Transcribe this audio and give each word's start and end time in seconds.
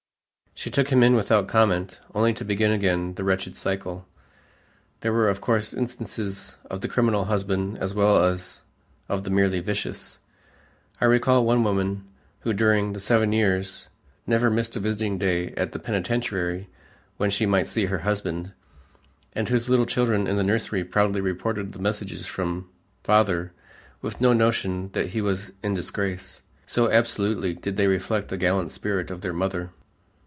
She 0.53 0.69
took 0.69 0.89
him 0.89 1.01
in 1.01 1.15
without 1.15 1.47
comment, 1.47 1.99
only 2.13 2.33
to 2.35 2.45
begin 2.45 2.71
again 2.71 3.15
the 3.15 3.23
wretched 3.23 3.57
cycle. 3.57 4.05
There 4.99 5.13
were 5.13 5.27
of 5.27 5.41
course 5.41 5.73
instances 5.73 6.57
of 6.69 6.81
the 6.81 6.87
criminal 6.87 7.25
husband 7.25 7.79
as 7.79 7.95
well 7.95 8.23
as 8.25 8.61
of 9.09 9.23
the 9.23 9.31
merely 9.31 9.59
vicious. 9.59 10.19
I 10.99 11.05
recall 11.05 11.45
one 11.45 11.63
woman 11.63 12.03
who, 12.41 12.53
during 12.53 12.95
seven 12.99 13.31
years, 13.31 13.87
never 14.27 14.51
missed 14.51 14.75
a 14.75 14.79
visiting 14.79 15.17
day 15.17 15.51
at 15.57 15.71
the 15.71 15.79
penitentiary 15.79 16.69
when 17.17 17.31
she 17.31 17.47
might 17.47 17.67
see 17.67 17.85
her 17.85 17.99
husband, 17.99 18.51
and 19.33 19.49
whose 19.49 19.69
little 19.69 19.87
children 19.87 20.27
in 20.27 20.35
the 20.35 20.43
nursery 20.43 20.83
proudly 20.83 21.21
reported 21.21 21.71
the 21.71 21.79
messages 21.79 22.27
from 22.27 22.69
father 23.03 23.51
with 24.03 24.21
no 24.21 24.31
notion 24.31 24.91
that 24.91 25.07
he 25.07 25.21
was 25.21 25.53
in 25.63 25.73
disgrace, 25.73 26.43
so 26.67 26.91
absolutely 26.91 27.55
did 27.55 27.77
they 27.77 27.87
reflect 27.87 28.27
the 28.27 28.37
gallant 28.37 28.69
spirit 28.69 29.09
of 29.09 29.21
their 29.21 29.33
mother. 29.33 29.71